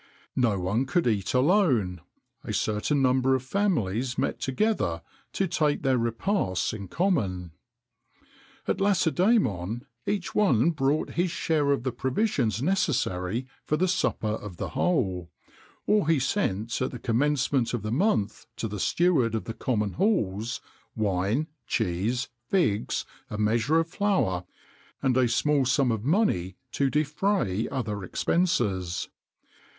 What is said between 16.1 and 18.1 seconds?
sent at the commencement of the